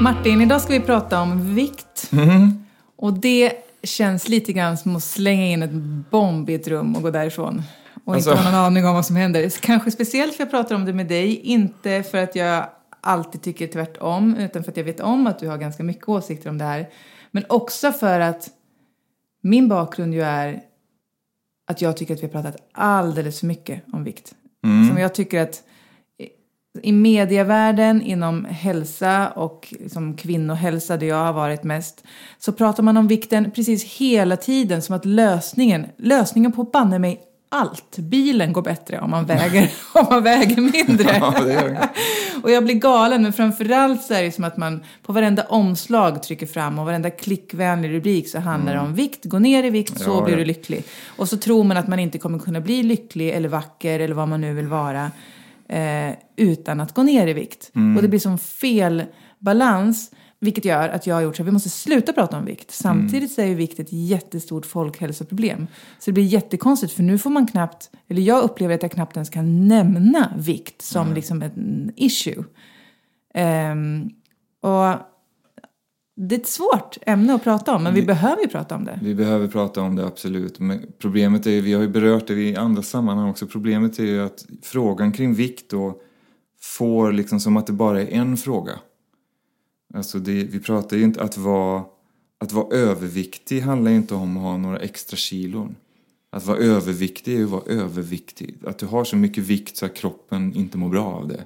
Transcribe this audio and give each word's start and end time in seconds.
Martin, 0.00 0.40
idag 0.40 0.60
ska 0.60 0.72
vi 0.72 0.80
prata 0.80 1.20
om 1.20 1.54
vikt. 1.54 2.10
Mm. 2.12 2.64
Och 2.96 3.12
det 3.12 3.52
känns 3.82 4.28
lite 4.28 4.52
grann 4.52 4.78
som 4.78 4.96
att 4.96 5.02
slänga 5.02 5.46
in 5.46 5.62
ett 5.62 5.72
bomb 6.10 6.50
i 6.50 6.54
ett 6.54 6.68
rum 6.68 6.96
och 6.96 7.02
gå 7.02 7.10
därifrån. 7.10 7.62
Och 8.04 8.14
Alltså- 8.14 8.30
inte 8.30 8.42
ha 8.42 8.50
någon 8.50 8.60
aning 8.60 8.86
om 8.86 8.94
vad 8.94 9.06
som 9.06 9.16
händer. 9.16 9.50
Kanske 9.60 9.90
speciellt 9.90 10.34
för 10.34 10.42
att 10.42 10.46
jag 10.46 10.50
pratar 10.50 10.74
om 10.74 10.84
det 10.84 10.92
med 10.92 11.06
dig. 11.06 11.36
Inte 11.36 12.02
för 12.02 12.18
att 12.18 12.36
jag 12.36 12.64
alltid 13.00 13.42
tycker 13.42 13.66
tvärtom. 13.66 14.36
Utan 14.36 14.64
för 14.64 14.70
att 14.70 14.76
jag 14.76 14.84
vet 14.84 15.00
om 15.00 15.26
att 15.26 15.38
du 15.38 15.48
har 15.48 15.58
ganska 15.58 15.82
mycket 15.82 16.08
åsikter 16.08 16.50
om 16.50 16.58
det 16.58 16.64
här. 16.64 16.88
Men 17.30 17.44
också 17.48 17.92
för 17.92 18.20
att 18.20 18.48
min 19.42 19.68
bakgrund 19.68 20.14
ju 20.14 20.22
är 20.22 20.60
att 21.70 21.82
jag 21.82 21.96
tycker 21.96 22.14
att 22.14 22.20
vi 22.22 22.26
har 22.26 22.32
pratat 22.32 22.56
alldeles 22.72 23.40
för 23.40 23.46
mycket 23.46 23.82
om 23.92 24.04
vikt. 24.04 24.34
Mm. 24.64 24.88
Som 24.88 24.98
jag 24.98 25.14
tycker 25.14 25.42
att 25.42 25.62
i 26.82 26.92
medievärlden, 26.92 28.02
inom 28.02 28.44
hälsa 28.44 29.28
och 29.28 29.74
liksom 29.80 30.16
kvinnohälsa 30.16 30.96
där 30.96 31.06
jag 31.06 31.24
har 31.24 31.32
varit 31.32 31.64
mest, 31.64 32.04
så 32.38 32.52
pratar 32.52 32.82
man 32.82 32.96
om 32.96 33.08
vikten 33.08 33.50
precis 33.50 33.84
hela 33.84 34.36
tiden 34.36 34.82
som 34.82 34.96
att 34.96 35.04
lösningen, 35.04 35.86
lösningen 35.96 36.52
på 36.52 36.64
banne 36.64 36.98
mig 36.98 37.20
allt. 37.50 37.98
Bilen 37.98 38.52
går 38.52 38.62
bättre 38.62 38.98
om 38.98 39.10
man 39.10 39.26
väger, 39.26 39.70
om 39.94 40.06
man 40.10 40.22
väger 40.22 40.60
mindre. 40.60 41.16
Ja, 41.20 41.34
det. 41.44 41.88
Och 42.42 42.50
jag 42.50 42.64
blir 42.64 42.74
galen, 42.74 43.22
men 43.22 43.32
framförallt 43.32 44.02
så 44.02 44.14
är 44.14 44.22
det 44.22 44.32
som 44.32 44.44
att 44.44 44.56
man 44.56 44.84
på 45.02 45.12
varenda 45.12 45.42
omslag 45.42 46.22
trycker 46.22 46.46
fram 46.46 46.78
och 46.78 46.86
varenda 46.86 47.10
klickvänlig 47.10 47.94
rubrik 47.94 48.28
så 48.28 48.38
handlar 48.38 48.74
det 48.74 48.80
om 48.80 48.94
vikt, 48.94 49.24
gå 49.24 49.38
ner 49.38 49.64
i 49.64 49.70
vikt 49.70 50.00
så 50.00 50.10
Ja, 50.10 50.24
blir 50.24 50.34
ja. 50.34 50.38
du 50.38 50.44
lycklig. 50.44 50.84
Och 51.06 51.28
så 51.28 51.36
tror 51.36 51.64
man 51.64 51.76
att 51.76 51.88
man 51.88 51.98
inte 51.98 52.18
kommer 52.18 52.38
kunna 52.38 52.60
bli 52.60 52.82
lycklig 52.82 53.28
eller 53.28 53.48
vacker 53.48 54.00
eller 54.00 54.14
vad 54.14 54.28
man 54.28 54.40
nu 54.40 54.54
vill 54.54 54.66
vara 54.66 55.10
eh, 55.68 56.14
utan 56.36 56.80
att 56.80 56.94
gå 56.94 57.02
ner 57.02 57.26
i 57.26 57.32
vikt. 57.32 57.70
Och 57.96 58.02
det 58.02 58.08
blir 58.08 58.20
som 58.20 58.38
fel 58.38 59.04
balans. 59.38 60.10
Vilket 60.40 60.64
gör 60.64 60.88
att 60.88 61.06
jag 61.06 61.14
har 61.14 61.22
gjort 61.22 61.36
så 61.36 61.42
att 61.42 61.48
vi 61.48 61.52
måste 61.52 61.68
sluta 61.68 62.12
prata 62.12 62.38
om 62.38 62.44
vikt. 62.44 62.70
Samtidigt 62.70 63.32
så 63.32 63.40
är 63.40 63.46
ju 63.46 63.54
vikt 63.54 63.80
ett 63.80 63.92
jättestort 63.92 64.66
folkhälsoproblem. 64.66 65.66
Så 65.98 66.10
det 66.10 66.12
blir 66.12 66.24
jättekonstigt 66.24 66.92
för 66.92 67.02
nu 67.02 67.18
får 67.18 67.30
man 67.30 67.46
knappt, 67.46 67.90
eller 68.08 68.22
jag 68.22 68.42
upplever 68.42 68.74
att 68.74 68.82
jag 68.82 68.92
knappt 68.92 69.16
ens 69.16 69.30
kan 69.30 69.68
nämna 69.68 70.32
vikt 70.38 70.82
som 70.82 71.14
liksom 71.14 71.42
en 71.42 71.92
issue. 71.96 72.44
Ehm, 73.34 74.10
och 74.60 74.94
det 76.20 76.34
är 76.34 76.38
ett 76.38 76.46
svårt 76.46 76.98
ämne 77.06 77.34
att 77.34 77.44
prata 77.44 77.74
om, 77.74 77.82
men 77.82 77.94
vi 77.94 78.02
behöver 78.02 78.42
ju 78.42 78.48
prata 78.48 78.74
om 78.74 78.84
det. 78.84 78.98
Vi 79.02 79.14
behöver 79.14 79.48
prata 79.48 79.82
om 79.82 79.96
det, 79.96 80.06
absolut. 80.06 80.58
Men 80.58 80.86
problemet 80.98 81.46
är, 81.46 81.60
vi 81.60 81.72
har 81.72 81.82
ju 81.82 81.88
berört 81.88 82.26
det 82.26 82.34
i 82.34 82.56
andra 82.56 82.82
sammanhang 82.82 83.30
också, 83.30 83.46
problemet 83.46 83.98
är 83.98 84.04
ju 84.04 84.20
att 84.20 84.46
frågan 84.62 85.12
kring 85.12 85.34
vikt 85.34 85.70
då 85.70 86.00
får 86.60 87.12
liksom 87.12 87.40
som 87.40 87.56
att 87.56 87.66
det 87.66 87.72
bara 87.72 88.02
är 88.02 88.08
en 88.08 88.36
fråga. 88.36 88.72
Alltså 89.94 90.18
det, 90.18 90.44
vi 90.44 90.60
pratar 90.60 90.96
ju 90.96 91.02
inte 91.02 91.22
att 91.22 91.38
vara, 91.38 91.84
att 92.40 92.52
vara 92.52 92.76
överviktig 92.76 93.60
handlar 93.60 93.90
ju 93.90 93.96
inte 93.96 94.14
om 94.14 94.36
att 94.36 94.42
ha 94.42 94.56
några 94.56 94.78
extra 94.78 95.16
kilon. 95.16 95.76
Att 96.30 96.46
vara 96.46 96.58
överviktig 96.58 97.34
är 97.34 97.38
ju 97.38 97.44
att 97.44 97.50
vara 97.50 97.64
överviktig. 97.66 98.56
Att 98.66 98.78
du 98.78 98.86
har 98.86 99.04
så 99.04 99.16
mycket 99.16 99.44
vikt 99.44 99.76
så 99.76 99.86
att 99.86 99.94
kroppen 99.94 100.54
inte 100.54 100.78
mår 100.78 100.88
bra 100.88 101.04
av 101.04 101.28
det. 101.28 101.44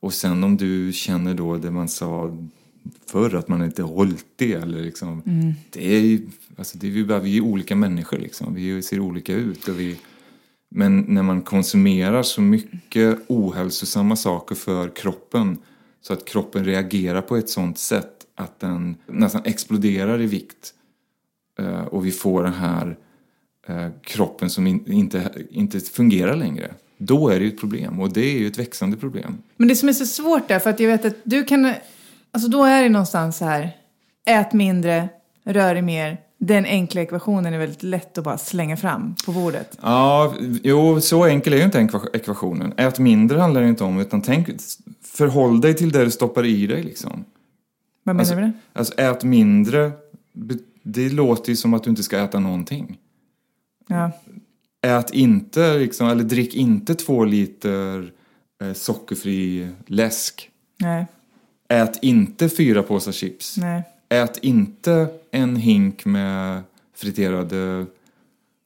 Och 0.00 0.14
sen 0.14 0.44
om 0.44 0.56
du 0.56 0.92
känner 0.92 1.34
då 1.34 1.56
det 1.56 1.70
man 1.70 1.88
sa 1.88 2.38
förr 3.06 3.34
att 3.34 3.48
man 3.48 3.64
inte 3.64 3.82
hållit 3.82 4.26
det 4.36 4.52
eller 4.52 4.82
liksom. 4.82 5.22
Det 5.70 5.96
är 5.96 6.00
ju, 6.00 6.26
alltså 6.56 6.78
det 6.78 6.86
är 6.86 6.90
ju 6.90 7.06
bara, 7.06 7.18
vi 7.18 7.36
är 7.36 7.40
olika 7.40 7.76
människor 7.76 8.18
liksom. 8.18 8.54
Vi 8.54 8.82
ser 8.82 9.00
olika 9.00 9.34
ut 9.34 9.68
och 9.68 9.80
vi 9.80 9.96
men 10.76 11.00
när 11.08 11.22
man 11.22 11.42
konsumerar 11.42 12.22
så 12.22 12.40
mycket 12.40 13.18
ohälsosamma 13.26 14.16
saker 14.16 14.54
för 14.54 14.88
kroppen 14.88 15.58
så 16.00 16.12
att 16.12 16.24
kroppen 16.24 16.64
reagerar 16.64 17.22
på 17.22 17.36
ett 17.36 17.50
sånt 17.50 17.78
sätt 17.78 18.26
att 18.34 18.60
den 18.60 18.96
nästan 19.06 19.42
exploderar 19.44 20.20
i 20.20 20.26
vikt 20.26 20.74
eh, 21.58 21.84
och 21.84 22.06
vi 22.06 22.10
får 22.10 22.42
den 22.42 22.52
här 22.52 22.96
eh, 23.66 23.88
kroppen 24.02 24.50
som 24.50 24.66
in, 24.66 24.92
inte, 24.92 25.30
inte 25.50 25.80
fungerar 25.80 26.36
längre. 26.36 26.74
Då 26.98 27.28
är 27.28 27.38
det 27.38 27.44
ju 27.44 27.50
ett 27.50 27.60
problem 27.60 28.00
och 28.00 28.12
det 28.12 28.20
är 28.20 28.38
ju 28.38 28.46
ett 28.46 28.58
växande 28.58 28.96
problem. 28.96 29.38
Men 29.56 29.68
det 29.68 29.76
som 29.76 29.88
är 29.88 29.92
så 29.92 30.06
svårt 30.06 30.48
där, 30.48 30.58
för 30.58 30.70
att 30.70 30.80
jag 30.80 30.88
vet 30.88 31.04
att 31.04 31.16
du 31.24 31.44
kan... 31.44 31.72
Alltså 32.34 32.48
då 32.48 32.64
är 32.64 32.82
det 32.82 32.88
någonstans 32.88 33.36
så 33.36 33.44
här, 33.44 33.76
ät 34.26 34.52
mindre, 34.52 35.08
rör 35.44 35.74
dig 35.74 35.82
mer. 35.82 36.20
Den 36.38 36.64
enkla 36.64 37.00
ekvationen 37.02 37.54
är 37.54 37.58
väldigt 37.58 37.82
lätt 37.82 38.18
att 38.18 38.24
bara 38.24 38.38
slänga 38.38 38.76
fram 38.76 39.14
på 39.26 39.32
bordet. 39.32 39.78
Ja, 39.82 40.34
jo, 40.62 41.00
så 41.00 41.24
enkel 41.24 41.52
är 41.52 41.56
ju 41.56 41.64
inte 41.64 41.78
ekva- 41.78 42.16
ekvationen. 42.16 42.72
Ät 42.76 42.98
mindre 42.98 43.38
handlar 43.38 43.62
det 43.62 43.68
inte 43.68 43.84
om, 43.84 43.98
utan 44.00 44.22
tänk, 44.22 44.48
förhåll 45.02 45.60
dig 45.60 45.74
till 45.74 45.92
det 45.92 46.04
du 46.04 46.10
stoppar 46.10 46.44
i 46.46 46.66
dig 46.66 46.82
liksom. 46.82 47.24
Vad 48.02 48.16
menar 48.16 48.20
Alltså, 48.20 48.34
du 48.34 48.40
med 48.40 48.50
det? 48.50 48.78
alltså 48.78 48.94
ät 48.98 49.24
mindre, 49.24 49.92
det 50.82 51.08
låter 51.08 51.50
ju 51.50 51.56
som 51.56 51.74
att 51.74 51.84
du 51.84 51.90
inte 51.90 52.02
ska 52.02 52.18
äta 52.18 52.38
någonting. 52.38 52.98
Ja. 53.88 54.10
Ät 54.86 55.10
inte, 55.10 55.78
liksom, 55.78 56.08
eller 56.08 56.24
drick 56.24 56.54
inte 56.54 56.94
två 56.94 57.24
liter 57.24 58.12
eh, 58.62 58.72
sockerfri 58.72 59.68
läsk. 59.86 60.50
Nej, 60.80 61.06
Ät 61.68 61.98
inte 62.02 62.48
fyra 62.48 62.82
påsar 62.82 63.12
chips. 63.12 63.56
nej. 63.56 63.82
Ät 64.08 64.38
inte 64.38 65.06
en 65.30 65.56
hink 65.56 66.04
med 66.04 66.62
friterade 66.96 67.86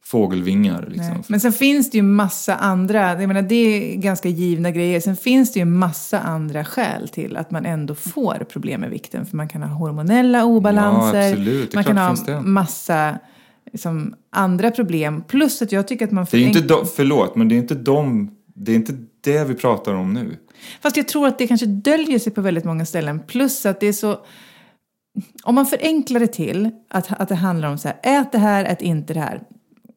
fågelvingar. 0.05 0.87
Liksom. 0.91 1.23
Men 1.29 1.41
sen 1.41 1.53
finns 1.53 1.91
det 1.91 1.99
ju 1.99 2.03
massa 2.03 2.57
andra, 2.57 3.21
jag 3.21 3.29
menar 3.29 3.43
det 3.43 3.55
är 3.55 3.97
ganska 3.97 4.29
givna 4.29 4.71
grejer. 4.71 5.01
Sen 5.01 5.17
finns 5.17 5.53
det 5.53 5.59
ju 5.59 5.65
massa 5.65 6.21
andra 6.21 6.65
skäl 6.65 7.09
till 7.09 7.37
att 7.37 7.51
man 7.51 7.67
ändå 7.67 7.95
får 7.95 8.47
problem 8.51 8.81
med 8.81 8.91
vikten. 8.91 9.27
För 9.27 9.37
man 9.37 9.49
kan 9.49 9.63
ha 9.63 9.69
hormonella 9.69 10.45
obalanser. 10.45 11.37
Ja, 11.37 11.67
man 11.75 11.85
kan 11.85 11.99
ha 11.99 12.17
det. 12.27 12.41
massa 12.41 13.19
liksom, 13.73 14.15
andra 14.31 14.71
problem. 14.71 15.23
Plus 15.29 15.63
att 15.63 15.73
jag 15.73 15.89
tycker 15.89 16.05
att 16.05 16.13
man 16.13 16.27
Det 16.31 16.37
är 16.37 16.47
inte 16.47 16.61
de, 16.61 16.87
förlåt, 16.97 17.37
men 17.37 17.49
det 17.49 17.55
är 17.55 17.59
inte 17.59 17.75
de, 17.75 18.31
det 18.55 18.73
är 18.73 18.77
inte 18.77 18.95
det 19.33 19.45
vi 19.45 19.55
pratar 19.55 19.95
om 19.95 20.15
nu. 20.15 20.37
Fast 20.81 20.97
jag 20.97 21.09
tror 21.09 21.27
att 21.27 21.39
det 21.39 21.47
kanske 21.47 21.67
döljer 21.67 22.19
sig 22.19 22.33
på 22.33 22.41
väldigt 22.41 22.65
många 22.65 22.87
ställen. 22.87 23.21
Plus 23.27 23.67
att 23.67 23.81
det 23.81 23.87
är 23.87 23.93
så... 23.93 24.19
Om 25.43 25.55
man 25.55 25.67
förenklar 25.67 26.21
det 26.21 26.27
till 26.27 26.71
att, 26.89 27.21
att 27.21 27.29
det 27.29 27.35
handlar 27.35 27.69
om 27.69 27.79
så 27.79 27.89
här, 27.89 27.99
ät 28.03 28.33
det 28.33 28.39
här, 28.39 28.65
ät 28.65 28.83
inte 28.83 29.15
det 29.15 29.21
här. 29.21 29.43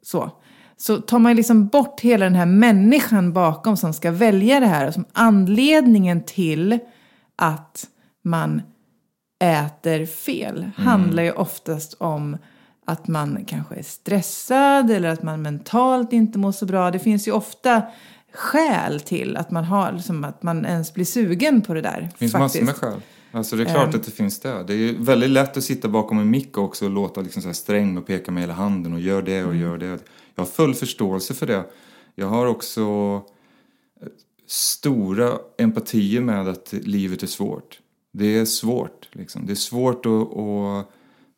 Så. 0.02 0.32
Så 0.78 0.98
tar 0.98 1.20
man 1.20 1.36
liksom 1.36 1.68
bort 1.68 2.00
hela 2.00 2.26
den 2.26 2.36
här 2.36 2.46
människan 2.46 3.34
bakom 3.34 3.78
som 3.78 3.94
ska 3.94 4.12
välja 4.12 4.60
det 4.60 4.66
här. 4.66 4.88
Och 4.88 4.94
som 4.94 5.06
anledningen 5.14 6.24
till 6.24 6.80
att 7.36 7.88
man 8.24 8.62
äter 9.44 10.06
fel 10.06 10.72
handlar 10.76 11.24
ju 11.24 11.32
oftast 11.32 11.94
om 11.94 12.38
att 12.86 13.08
man 13.08 13.46
kanske 13.46 13.76
är 13.76 13.84
stressad 13.84 14.92
eller 14.92 15.10
att 15.10 15.24
man 15.24 15.42
mentalt 15.42 16.14
inte 16.14 16.40
mår 16.40 16.52
så 16.52 16.66
bra. 16.66 16.92
Det 16.92 17.00
finns 17.00 17.28
ju 17.28 17.32
ofta 17.32 17.82
skäl 18.34 19.00
till 19.00 19.38
att 19.38 19.52
man, 19.52 19.64
har, 19.64 19.92
liksom, 19.92 20.24
att 20.24 20.44
man 20.44 20.66
ens 20.66 20.94
blir 20.94 21.06
sugen 21.06 21.62
på 21.62 21.74
det 21.74 21.82
där. 21.82 22.10
Det 22.12 22.18
finns 22.18 22.32
faktiskt. 22.32 22.64
massor 22.64 22.66
med 22.66 22.76
skäl. 22.94 23.02
Alltså 23.32 23.56
det 23.56 23.64
är 23.64 23.66
klart 23.74 23.88
Ehm. 23.94 24.00
att 24.00 24.04
det 24.06 24.12
finns 24.12 24.40
det. 24.40 24.64
Det 24.64 24.74
är 24.74 24.94
väldigt 24.94 25.30
lätt 25.30 25.58
att 25.58 25.64
sitta 25.64 25.88
bakom 25.88 26.20
en 26.20 26.30
mick 26.30 26.58
också 26.58 26.86
och 26.86 26.92
låta 26.92 27.22
liksom 27.22 27.42
så 27.42 27.48
här 27.48 27.54
sträng 27.54 27.98
och 27.98 28.08
peka 28.08 28.32
med 28.32 28.44
hela 28.44 28.54
handen 28.54 28.94
och 28.94 29.00
gör 29.00 29.22
det 29.22 29.44
och 29.44 29.50
Mm. 29.52 29.62
gör 29.62 29.78
det. 29.78 29.86
Jag 30.36 30.44
har 30.44 30.46
full 30.46 30.74
förståelse 30.76 31.34
för 31.34 31.48
det. 31.48 31.64
Jag 32.16 32.28
har 32.28 32.46
också 32.46 32.82
eh, 34.02 34.08
stora 34.48 35.32
empatier 35.58 36.22
med 36.22 36.48
att 36.48 36.74
livet 36.74 37.24
är 37.24 37.28
svårt. 37.28 37.80
Det 38.14 38.26
är 38.38 38.46
svårt. 38.46 39.10
Liksom. 39.12 39.46
Det 39.46 39.54
är 39.54 39.56
svårt 39.56 40.06
att, 40.06 40.38
att 40.38 40.88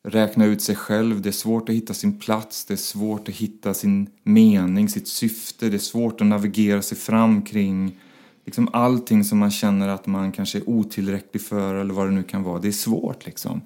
räkna 0.04 0.44
ut 0.44 0.62
sig 0.62 0.76
själv. 0.76 1.22
Det 1.22 1.28
är 1.28 1.32
svårt 1.32 1.68
att 1.68 1.74
hitta 1.74 1.94
sin 1.94 2.18
plats. 2.18 2.64
Det 2.64 2.74
är 2.74 2.78
svårt 2.78 3.28
att 3.28 3.34
hitta 3.34 3.74
sin 3.74 4.06
mening, 4.22 4.88
sitt 4.88 5.08
syfte. 5.08 5.68
Det 5.68 5.76
är 5.76 5.78
svårt 5.78 6.20
att 6.20 6.26
navigera 6.26 6.82
sig 6.82 6.98
fram 6.98 7.42
kring 7.42 7.96
liksom 8.44 8.68
allting 8.72 9.24
som 9.24 9.38
man 9.38 9.50
känner 9.50 9.88
att 9.88 10.06
man 10.06 10.32
kanske 10.32 10.58
är 10.58 10.68
otillräcklig 10.68 11.42
för 11.42 11.74
eller 11.74 11.94
vad 11.94 12.06
det 12.06 12.12
nu 12.12 12.22
kan 12.22 12.42
vara. 12.42 12.58
Det 12.58 12.68
är 12.68 12.72
svårt 12.72 13.26
liksom. 13.26 13.60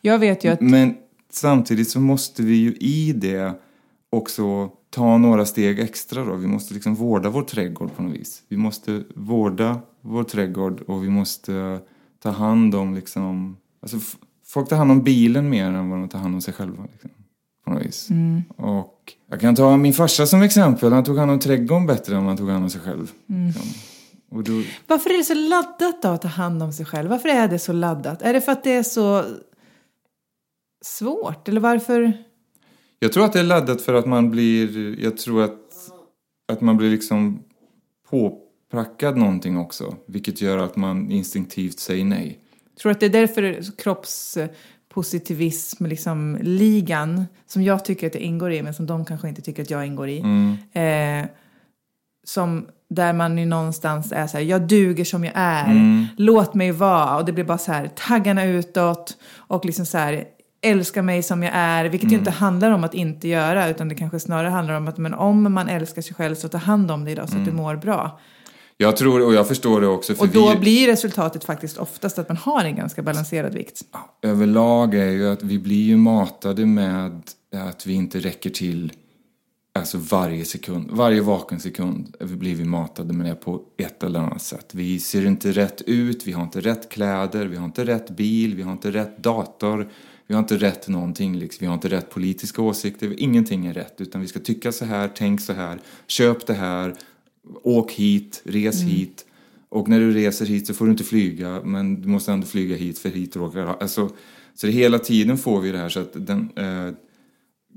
Jag 0.00 0.18
vet 0.18 0.44
ju 0.44 0.48
att 0.48 0.60
Men 0.60 0.94
samtidigt 1.30 1.88
så 1.88 2.00
måste 2.00 2.42
vi 2.42 2.54
ju 2.54 2.72
i 2.72 3.12
det 3.12 3.52
också 4.10 4.70
ta 4.90 5.18
några 5.18 5.46
steg 5.46 5.78
extra 5.78 6.24
då. 6.24 6.34
Vi 6.34 6.46
måste 6.46 6.74
liksom 6.74 6.94
vårda 6.94 7.30
vår 7.30 7.42
trädgård 7.42 7.96
på 7.96 8.02
något 8.02 8.14
vis. 8.14 8.42
Vi 8.48 8.56
måste 8.56 9.04
vårda 9.14 9.80
vår 10.00 10.24
trädgård 10.24 10.80
och 10.80 11.04
vi 11.04 11.08
måste 11.08 11.80
ta 12.22 12.30
hand 12.30 12.74
om 12.74 12.94
liksom... 12.94 13.56
Alltså 13.82 13.98
folk 14.50 14.68
tar 14.68 14.76
hand 14.76 14.90
om 14.90 15.02
bilen 15.02 15.50
mer 15.50 15.64
än 15.64 15.90
vad 15.90 15.98
de 15.98 16.08
tar 16.08 16.18
hand 16.18 16.34
om 16.34 16.40
sig 16.40 16.54
själva. 16.54 16.88
Liksom, 16.92 17.10
på 17.64 17.70
något 17.70 17.82
vis. 17.82 18.08
Och 18.56 19.12
jag 19.30 19.40
kan 19.40 19.54
ta 19.54 19.76
min 19.76 19.92
farsa 19.92 20.26
som 20.26 20.42
exempel. 20.42 20.92
Han 20.92 21.04
tog 21.04 21.18
hand 21.18 21.30
om 21.30 21.38
trädgården 21.38 21.86
bättre 21.86 22.16
än 22.16 22.26
han 22.26 22.36
tog 22.36 22.48
hand 22.48 22.64
om 22.64 22.70
sig 22.70 22.80
själv. 22.80 23.12
Och 24.30 24.44
då, 24.44 24.62
Varför 24.86 25.10
är 25.10 25.18
det 25.18 25.24
så 25.24 25.34
laddat 25.34 26.02
då 26.02 26.08
att 26.08 26.22
ta 26.22 26.28
hand 26.28 26.62
om 26.62 26.72
sig 26.72 26.86
själv? 26.86 27.10
Varför 27.10 27.28
är 27.28 27.48
det 27.48 27.58
så 27.58 27.72
laddat? 27.72 28.22
Är 28.22 28.32
det 28.32 28.40
för 28.40 28.52
att 28.52 28.64
det 28.64 28.72
är 28.72 28.82
så 28.82 29.24
svårt? 30.84 31.48
Eller 31.48 31.60
varför? 31.60 32.12
Jag 32.98 33.12
tror 33.12 33.24
att 33.24 33.32
det 33.32 33.40
är 33.40 33.44
laddat 33.44 33.82
för 33.82 33.94
att 33.94 34.06
man 34.06 34.30
blir, 34.30 34.98
jag 35.00 35.16
tror 35.16 35.42
att, 35.42 35.60
att 36.52 36.60
man 36.60 36.76
blir 36.76 36.90
liksom 36.90 37.42
påprackad 38.10 39.16
någonting 39.16 39.58
också. 39.58 39.96
Vilket 40.06 40.40
gör 40.40 40.58
att 40.58 40.76
man 40.76 41.10
instinktivt 41.10 41.78
säger 41.78 42.04
nej. 42.04 42.38
Tror 42.82 42.92
att 42.92 43.00
det 43.00 43.06
är 43.06 43.10
därför 43.10 43.58
kroppspositivism, 43.78 45.86
liksom 45.86 46.38
ligan, 46.40 47.26
som 47.46 47.62
jag 47.62 47.84
tycker 47.84 48.06
att 48.06 48.14
jag 48.14 48.22
ingår 48.22 48.52
i, 48.52 48.62
men 48.62 48.74
som 48.74 48.86
de 48.86 49.04
kanske 49.04 49.28
inte 49.28 49.42
tycker 49.42 49.62
att 49.62 49.70
jag 49.70 49.86
ingår 49.86 50.08
i. 50.08 50.18
Eh, 50.72 51.24
som 52.24 52.66
där 52.90 53.12
man 53.12 53.38
ju 53.38 53.46
någonstans 53.46 54.12
är 54.12 54.26
så 54.26 54.36
här, 54.36 54.44
jag 54.44 54.62
duger 54.62 55.04
som 55.04 55.24
jag 55.24 55.32
är, 55.36 55.66
låt 56.16 56.54
mig 56.54 56.72
vara. 56.72 57.16
Och 57.16 57.24
det 57.24 57.32
blir 57.32 57.44
bara 57.44 57.58
så 57.58 57.72
här, 57.72 57.90
taggarna 58.08 58.44
utåt 58.44 59.16
och 59.34 59.64
liksom 59.64 59.86
så 59.86 59.98
här, 59.98 60.24
älska 60.62 61.02
mig 61.02 61.22
som 61.22 61.42
jag 61.42 61.52
är. 61.54 61.84
Vilket 61.84 62.12
ju 62.12 62.16
inte 62.16 62.30
handlar 62.30 62.70
om 62.70 62.84
att 62.84 62.94
inte 62.94 63.28
göra, 63.28 63.68
utan 63.68 63.88
det 63.88 63.94
kanske 63.94 64.20
snarare 64.20 64.48
handlar 64.48 64.74
om 64.74 64.88
att 64.88 64.98
men 64.98 65.14
om 65.14 65.52
man 65.52 65.68
älskar 65.68 66.02
sig 66.02 66.14
själv 66.14 66.34
så 66.34 66.48
ta 66.48 66.58
hand 66.58 66.90
om 66.90 67.04
dig 67.04 67.14
då 67.14 67.26
så 67.26 67.38
att 67.38 67.44
du 67.44 67.52
mår 67.52 67.76
bra. 67.76 68.20
Jag 68.82 68.96
tror, 68.96 69.26
och 69.26 69.34
jag 69.34 69.48
förstår 69.48 69.80
det 69.80 69.86
också, 69.86 70.14
för 70.14 70.22
Och 70.22 70.28
då 70.28 70.50
vi, 70.50 70.56
blir 70.56 70.86
resultatet 70.86 71.44
faktiskt 71.44 71.76
oftast 71.76 72.18
att 72.18 72.28
man 72.28 72.36
har 72.36 72.64
en 72.64 72.76
ganska 72.76 73.02
balanserad 73.02 73.54
vikt. 73.54 73.82
överlag 74.22 74.94
är 74.94 75.10
ju 75.10 75.28
att 75.28 75.42
vi 75.42 75.58
blir 75.58 75.82
ju 75.82 75.96
matade 75.96 76.66
med 76.66 77.22
att 77.54 77.86
vi 77.86 77.92
inte 77.92 78.20
räcker 78.20 78.50
till 78.50 78.92
Alltså 79.72 79.98
varje 79.98 80.44
sekund, 80.44 80.90
varje 80.90 81.20
vaken 81.20 81.60
sekund 81.60 82.16
blir 82.20 82.54
vi 82.54 82.64
matade 82.64 83.12
med 83.12 83.26
det 83.26 83.34
på 83.34 83.62
ett 83.76 84.02
eller 84.02 84.20
annat 84.20 84.42
sätt. 84.42 84.74
Vi 84.74 85.00
ser 85.00 85.26
inte 85.26 85.52
rätt 85.52 85.82
ut, 85.82 86.26
vi 86.26 86.32
har 86.32 86.42
inte 86.42 86.60
rätt 86.60 86.88
kläder, 86.88 87.46
vi 87.46 87.56
har 87.56 87.64
inte 87.64 87.84
rätt 87.84 88.10
bil, 88.10 88.54
vi 88.54 88.62
har 88.62 88.72
inte 88.72 88.90
rätt 88.90 89.18
dator, 89.18 89.88
vi 90.26 90.34
har 90.34 90.40
inte 90.42 90.56
rätt 90.56 90.88
någonting, 90.88 91.38
liksom. 91.38 91.58
vi 91.60 91.66
har 91.66 91.74
inte 91.74 91.88
rätt 91.88 92.10
politiska 92.10 92.62
åsikter, 92.62 93.14
ingenting 93.18 93.66
är 93.66 93.74
rätt. 93.74 94.00
Utan 94.00 94.20
vi 94.20 94.26
ska 94.26 94.38
tycka 94.38 94.72
så 94.72 94.84
här, 94.84 95.10
tänk 95.14 95.40
så 95.40 95.52
här, 95.52 95.80
köp 96.06 96.46
det 96.46 96.54
här, 96.54 96.94
åk 97.62 97.92
hit, 97.92 98.42
res 98.44 98.82
hit. 98.82 99.26
Och 99.68 99.88
när 99.88 100.00
du 100.00 100.12
reser 100.12 100.46
hit 100.46 100.66
så 100.66 100.74
får 100.74 100.84
du 100.84 100.90
inte 100.90 101.04
flyga, 101.04 101.60
men 101.64 102.00
du 102.00 102.08
måste 102.08 102.32
ändå 102.32 102.46
flyga 102.46 102.76
hit 102.76 102.98
för 102.98 103.08
hit 103.08 103.36
råkar 103.36 103.76
alltså, 103.80 104.10
Så 104.54 104.66
det 104.66 104.72
hela 104.72 104.98
tiden 104.98 105.38
får 105.38 105.60
vi 105.60 105.72
det 105.72 105.78
här 105.78 105.88
så 105.88 106.00
att 106.00 106.26
den 106.26 106.50
eh, 106.56 106.94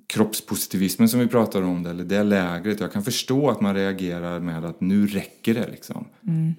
kroppspositivismen 0.07 1.09
som 1.09 1.19
vi 1.19 1.27
pratar 1.27 1.61
om, 1.61 1.83
det, 1.83 1.89
eller 1.89 2.03
det 2.03 2.23
lägret. 2.23 2.79
Jag 2.79 2.91
kan 2.91 3.03
förstå 3.03 3.49
att 3.49 3.61
man 3.61 3.75
reagerar 3.75 4.39
med 4.39 4.65
att 4.65 4.81
nu 4.81 5.07
räcker 5.07 5.53
det 5.53 5.67
liksom. 5.71 6.05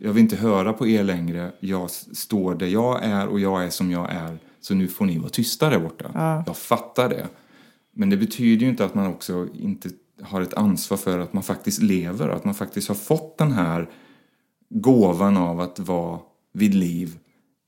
Jag 0.00 0.12
vill 0.12 0.22
inte 0.22 0.36
höra 0.36 0.72
på 0.72 0.86
er 0.86 1.04
längre. 1.04 1.52
Jag 1.60 1.90
står 1.90 2.54
där 2.54 2.66
jag 2.66 3.04
är 3.04 3.26
och 3.26 3.40
jag 3.40 3.64
är 3.64 3.70
som 3.70 3.90
jag 3.90 4.10
är. 4.10 4.38
Så 4.60 4.74
nu 4.74 4.88
får 4.88 5.06
ni 5.06 5.18
vara 5.18 5.30
tysta 5.30 5.70
där 5.70 5.78
borta. 5.78 6.10
Jag 6.46 6.56
fattar 6.56 7.08
det. 7.08 7.26
Men 7.92 8.10
det 8.10 8.16
betyder 8.16 8.64
ju 8.64 8.70
inte 8.70 8.84
att 8.84 8.94
man 8.94 9.06
också 9.06 9.48
inte 9.54 9.90
har 10.22 10.40
ett 10.40 10.54
ansvar 10.54 10.96
för 10.96 11.18
att 11.18 11.32
man 11.32 11.42
faktiskt 11.42 11.82
lever. 11.82 12.28
Att 12.28 12.44
man 12.44 12.54
faktiskt 12.54 12.88
har 12.88 12.94
fått 12.94 13.38
den 13.38 13.52
här 13.52 13.88
gåvan 14.68 15.36
av 15.36 15.60
att 15.60 15.78
vara 15.78 16.20
vid 16.52 16.74
liv 16.74 17.18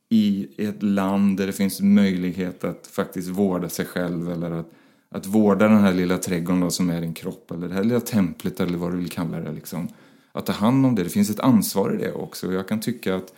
i 0.09 0.49
ett 0.57 0.83
land 0.83 1.37
där 1.37 1.47
det 1.47 1.53
finns 1.53 1.81
möjlighet 1.81 2.65
att 2.65 2.87
faktiskt 2.87 3.29
vårda 3.29 3.69
sig 3.69 3.87
själv 3.87 4.33
eller 4.33 4.51
att, 4.51 4.71
att 5.09 5.27
vårda 5.27 5.69
den 5.69 5.81
här 5.81 5.95
lilla 5.95 6.19
trädgården 6.19 6.61
då, 6.61 6.71
som 6.71 6.91
är 6.91 7.01
din 7.01 7.15
kropp 7.15 7.51
eller 7.51 7.69
det 7.69 7.75
här 7.75 7.85
lilla 7.85 8.01
templet 8.01 8.61
eller 8.61 8.79
vad 8.79 8.93
du 8.93 8.97
vill 8.97 9.11
kalla 9.11 9.41
det. 9.41 9.53
Liksom. 9.53 9.89
Att 10.33 10.47
ta 10.47 10.53
hand 10.53 10.87
om 10.87 10.95
det, 10.95 11.03
det 11.03 11.11
finns 11.11 11.31
ett 11.31 11.41
ansvar 11.41 11.95
i 11.95 11.99
det 11.99 12.13
också. 12.13 12.47
Och 12.47 12.55
jag 12.55 12.69
kan 12.69 12.81
tycka 12.81 13.17
att, 13.17 13.35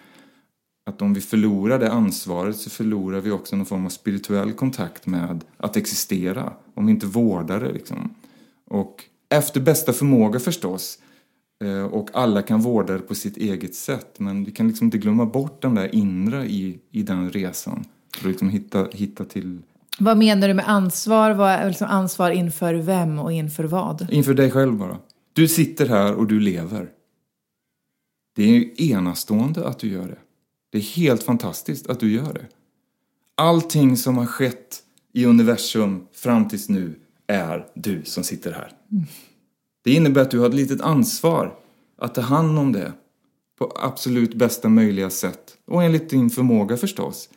att 0.86 1.02
om 1.02 1.14
vi 1.14 1.20
förlorar 1.20 1.78
det 1.78 1.92
ansvaret 1.92 2.56
så 2.56 2.70
förlorar 2.70 3.20
vi 3.20 3.30
också 3.30 3.56
någon 3.56 3.66
form 3.66 3.86
av 3.86 3.90
spirituell 3.90 4.52
kontakt 4.52 5.06
med 5.06 5.44
att 5.56 5.76
existera. 5.76 6.52
Om 6.74 6.86
vi 6.86 6.92
inte 6.92 7.06
vårdar 7.06 7.60
det 7.60 7.72
liksom. 7.72 8.14
Och 8.70 9.04
efter 9.28 9.60
bästa 9.60 9.92
förmåga 9.92 10.40
förstås. 10.40 10.98
Eh, 11.64 11.84
Och 11.84 12.10
alla 12.12 12.42
kan 12.42 12.60
vårda 12.60 12.92
det 12.92 12.98
på 12.98 13.14
sitt 13.14 13.36
eget 13.36 13.74
sätt. 13.74 14.20
Men 14.20 14.44
vi 14.44 14.52
kan 14.52 14.68
liksom 14.68 14.84
inte 14.84 14.98
glömma 14.98 15.26
bort 15.26 15.62
den 15.62 15.74
där 15.74 15.94
inre 15.94 16.46
i, 16.46 16.78
i 16.90 17.02
den 17.02 17.30
resan. 17.30 17.84
För 18.14 18.20
att 18.20 18.30
liksom 18.30 18.48
hitta, 18.50 18.88
hitta 18.92 19.24
till... 19.24 19.58
Vad 19.98 20.18
menar 20.18 20.48
du 20.48 20.54
med 20.54 20.68
ansvar? 20.68 21.30
Vad 21.30 21.50
är 21.50 21.68
liksom 21.68 21.86
ansvar 21.88 22.30
inför 22.30 22.74
vem 22.74 23.18
och 23.18 23.32
inför 23.32 23.64
vad? 23.64 24.06
Inför 24.10 24.34
dig 24.34 24.50
själv 24.50 24.74
bara. 24.76 24.98
Du 25.32 25.48
sitter 25.48 25.86
här 25.86 26.14
och 26.14 26.26
du 26.26 26.40
lever. 26.40 26.90
Det 28.36 28.42
är 28.42 28.48
ju 28.48 28.74
enastående 28.76 29.68
att 29.68 29.78
du 29.78 29.88
gör 29.88 30.06
det. 30.08 30.18
Det 30.72 30.78
är 30.78 30.82
helt 30.82 31.22
fantastiskt 31.22 31.86
att 31.86 32.00
du 32.00 32.12
gör 32.12 32.32
det. 32.32 32.46
Allting 33.34 33.96
som 33.96 34.16
har 34.18 34.26
skett 34.26 34.82
i 35.12 35.24
universum 35.24 36.06
fram 36.12 36.48
tills 36.48 36.68
nu 36.68 36.94
är 37.28 37.66
du 37.74 38.04
som 38.04 38.24
sitter 38.24 38.52
här. 38.52 38.72
Det 39.84 39.90
innebär 39.92 40.22
att 40.22 40.30
du 40.30 40.38
har 40.38 40.48
ett 40.48 40.54
litet 40.54 40.80
ansvar 40.80 41.54
att 41.98 42.14
ta 42.14 42.20
hand 42.20 42.58
om 42.58 42.72
det 42.72 42.92
på 43.58 43.72
absolut 43.82 44.34
bästa 44.34 44.68
möjliga 44.68 45.10
sätt. 45.10 45.56
Och 45.64 45.82
enligt 45.82 46.10
din 46.10 46.30
förmåga 46.30 46.76
förstås. 46.76 47.28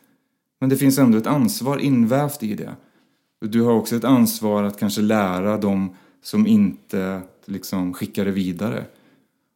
Men 0.60 0.68
det 0.68 0.76
finns 0.76 0.98
ändå 0.98 1.18
ett 1.18 1.26
ansvar 1.26 1.78
invävt 1.78 2.42
i 2.42 2.54
det. 2.54 2.76
Du 3.40 3.62
har 3.62 3.72
också 3.72 3.96
ett 3.96 4.04
ansvar 4.04 4.62
att 4.62 4.78
kanske 4.78 5.00
lära 5.00 5.56
dem 5.56 5.96
som 6.22 6.46
inte 6.46 7.20
liksom 7.46 7.94
skickar 7.94 8.24
det 8.24 8.30
vidare. 8.30 8.84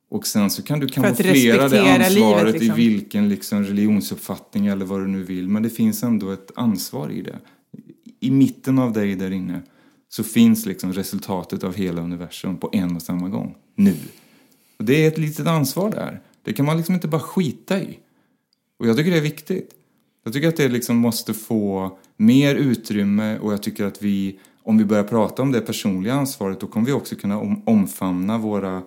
Och 0.09 0.27
sen 0.27 0.51
så 0.51 0.63
kan 0.63 0.81
du 0.81 0.89
kamouflera 0.89 1.69
det 1.69 1.81
ansvaret 1.81 2.15
livet, 2.15 2.61
liksom. 2.61 2.81
i 2.81 2.89
vilken 2.89 3.29
liksom 3.29 3.65
religionsuppfattning 3.65 4.67
eller 4.67 4.85
vad 4.85 5.01
du 5.01 5.07
nu 5.07 5.23
vill. 5.23 5.49
Men 5.49 5.63
det 5.63 5.71
finns 5.71 6.03
ändå 6.03 6.31
ett 6.31 6.51
ansvar 6.55 7.11
i 7.11 7.23
det. 7.23 7.39
I 8.21 8.31
mitten 8.31 8.79
av 8.79 8.93
dig 8.93 9.15
där 9.15 9.31
inne 9.31 9.63
så 10.09 10.25
finns 10.25 10.67
liksom 10.67 10.93
resultatet 10.93 11.65
av 11.65 11.75
hela 11.75 12.03
universum 12.03 12.57
på 12.57 12.71
en 12.73 12.97
och 12.97 13.03
samma 13.03 13.29
gång. 13.29 13.55
Nu. 13.75 13.97
Och 14.79 14.85
det 14.85 15.05
är 15.05 15.09
ett 15.09 15.19
litet 15.19 15.47
ansvar 15.47 15.91
där. 15.91 16.21
Det 16.43 16.53
kan 16.53 16.67
man 16.67 16.77
liksom 16.77 16.95
inte 16.95 17.09
bara 17.09 17.21
skita 17.21 17.81
i. 17.81 17.99
Och 18.79 18.87
jag 18.87 18.97
tycker 18.97 19.11
det 19.11 19.17
är 19.17 19.23
viktigt. 19.23 19.71
Jag 20.25 20.33
tycker 20.33 20.49
att 20.49 20.57
det 20.57 20.69
liksom 20.69 20.97
måste 20.97 21.35
få 21.35 21.99
mer 22.17 22.55
utrymme 22.55 23.39
och 23.39 23.53
jag 23.53 23.63
tycker 23.63 23.85
att 23.85 24.03
vi, 24.03 24.39
om 24.63 24.79
vi 24.79 24.85
börjar 24.85 25.05
prata 25.05 25.43
om 25.43 25.53
det 25.53 25.61
personliga 25.61 26.15
ansvaret, 26.15 26.61
då 26.61 26.67
kommer 26.67 26.87
vi 26.87 26.93
också 26.93 27.17
kunna 27.17 27.39
omfamna 27.67 28.39
våra, 28.39 28.83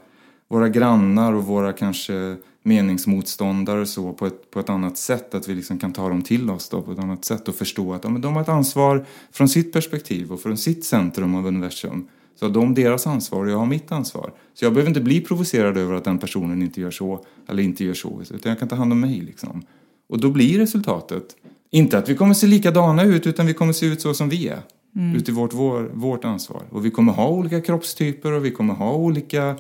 våra 0.48 0.70
grannar 0.70 1.34
och 1.34 1.44
våra 1.44 1.74
kanske 1.74 2.36
meningsmotståndare 2.64 3.82
och 3.82 3.88
så 3.88 4.14
på 4.14 4.26
ett, 4.26 4.52
på 4.52 4.60
ett 4.60 4.70
annat 4.70 4.98
sätt. 4.98 5.36
Att 5.36 5.48
vi 5.48 5.56
liksom 5.56 5.80
kan 5.80 5.94
ta 5.94 6.10
dem 6.10 6.22
till 6.22 6.50
oss 6.50 6.70
då 6.70 6.82
på 6.82 6.92
ett 6.92 7.00
annat 7.00 7.26
sätt 7.26 7.48
och 7.48 7.56
förstå 7.56 7.94
att 7.94 8.04
ja, 8.04 8.10
men 8.10 8.22
de 8.22 8.34
har 8.34 8.42
ett 8.42 8.50
ansvar 8.50 9.06
från 9.32 9.50
sitt 9.50 9.74
perspektiv 9.74 10.32
och 10.32 10.42
från 10.42 10.58
sitt 10.58 10.86
centrum 10.86 11.36
av 11.36 11.46
universum. 11.46 12.08
Så 12.36 12.46
har 12.46 12.54
de 12.54 12.74
deras 12.74 13.08
ansvar 13.08 13.46
och 13.46 13.52
jag 13.52 13.58
har 13.58 13.66
mitt 13.66 13.92
ansvar. 13.92 14.32
Så 14.54 14.66
jag 14.66 14.74
behöver 14.74 14.90
inte 14.90 15.02
bli 15.02 15.22
provocerad 15.22 15.78
över 15.78 15.94
att 15.94 16.04
den 16.04 16.18
personen 16.18 16.62
inte 16.62 16.82
gör 16.82 16.92
så 16.92 17.26
eller 17.48 17.64
inte 17.64 17.86
gör 17.86 17.94
så. 17.94 18.22
Utan 18.22 18.50
jag 18.50 18.60
kan 18.60 18.68
ta 18.68 18.76
hand 18.76 18.92
om 18.92 19.00
mig 19.00 19.22
liksom. 19.22 19.62
Och 20.10 20.20
då 20.20 20.30
blir 20.30 20.60
resultatet 20.60 21.36
inte 21.72 21.98
att 21.98 22.10
vi 22.10 22.16
kommer 22.16 22.34
se 22.34 22.48
likadana 22.48 23.04
ut 23.04 23.28
utan 23.28 23.46
vi 23.46 23.54
kommer 23.54 23.74
se 23.74 23.86
ut 23.86 24.02
så 24.02 24.14
som 24.14 24.30
vi 24.30 24.48
är. 24.48 24.62
Ut 25.16 25.30
i 25.30 25.32
vårt, 25.32 25.54
vår, 25.54 25.92
vårt 25.94 26.26
ansvar. 26.26 26.62
Och 26.70 26.86
vi 26.86 26.92
kommer 26.92 27.14
ha 27.14 27.30
olika 27.30 27.62
kroppstyper 27.62 28.32
och 28.32 28.46
vi 28.46 28.52
kommer 28.52 28.74
ha 28.74 28.94
olika 28.94 29.56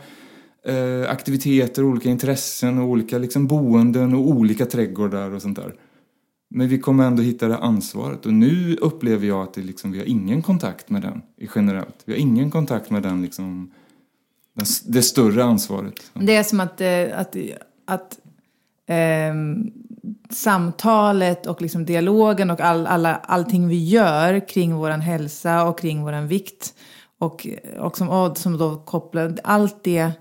eh, 0.66 1.12
aktiviteter, 1.12 1.84
olika 1.84 2.10
intressen 2.10 2.80
och 2.80 2.88
olika 2.88 3.18
liksom, 3.18 3.48
boenden 3.48 4.13
och 4.13 4.28
olika 4.28 4.66
trädgårdar 4.66 5.32
och 5.32 5.42
sånt 5.42 5.56
där. 5.56 5.74
Men 6.50 6.68
vi 6.68 6.80
kommer 6.80 7.08
ändå 7.08 7.24
hitta 7.24 7.48
det 7.48 7.58
ansvaret. 7.58 8.25
Och 8.25 8.34
nu 8.34 8.75
upplever 8.82 9.28
jag 9.28 9.42
att 9.42 9.54
det 9.54 9.62
liksom, 9.62 9.92
vi 9.92 10.00
har 10.00 10.06
ingen 10.06 10.42
kontakt 10.42 10.89
med 10.89 11.01
den 11.01 11.22
generellt. 11.56 11.96
Vi 12.06 12.13
har 12.13 12.20
ingen 12.20 12.51
kontakt 12.51 12.89
med 12.89 13.04
den, 13.04 13.22
liksom, 13.22 13.72
den 14.54 14.66
det 14.86 15.01
större 15.01 15.44
ansvaret. 15.44 16.12
Det 16.13 16.36
är 16.36 16.44
som 16.44 16.60
att, 16.60 16.82
eh, 16.82 17.20
att, 17.20 17.36
att 17.86 18.20
eh, 18.88 19.34
samtalet 20.30 21.46
och 21.46 21.62
liksom 21.62 21.86
dialogen 21.86 22.51
och 22.51 22.62
all, 22.62 22.88
alla, 22.88 23.16
allting 23.16 23.68
vi 23.68 23.86
gör 23.86 24.48
kring 24.48 24.75
vår 24.75 24.89
hälsa 24.89 25.63
och 25.63 25.80
kring 25.80 26.04
vår 26.04 26.28
vikt 26.28 26.74
och, 27.20 27.48
och 27.80 27.98
som, 27.98 28.10
Odd 28.10 28.38
som 28.38 28.58
då 28.58 28.78
kopplar, 28.78 29.36
allt 29.44 29.84
det 29.84 30.12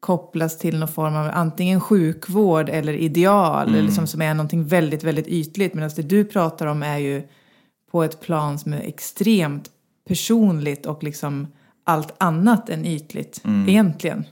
kopplas 0.00 0.58
till 0.58 0.78
någon 0.78 0.88
form 0.88 1.16
av 1.16 1.30
antingen 1.34 1.80
sjukvård 1.80 2.68
eller 2.68 2.92
ideal 2.92 3.68
eller 3.68 3.82
liksom 3.82 4.06
som 4.06 4.22
är 4.22 4.34
någonting 4.34 4.64
väldigt, 4.64 5.04
väldigt 5.04 5.26
ytligt. 5.28 5.74
Medan 5.74 5.90
det 5.96 6.02
du 6.02 6.24
pratar 6.24 6.66
om 6.66 6.82
är 6.82 6.98
ju 6.98 7.22
på 7.90 8.02
ett 8.02 8.20
plan 8.20 8.58
som 8.58 8.72
är 8.72 8.80
extremt 8.80 9.70
personligt 10.08 10.86
och 10.86 11.02
liksom 11.02 11.46
allt 11.84 12.14
annat 12.18 12.68
än 12.70 12.84
ytligt 12.86 13.42
egentligen. 13.68 14.24